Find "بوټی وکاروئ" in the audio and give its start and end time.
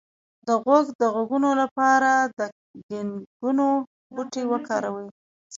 4.13-5.07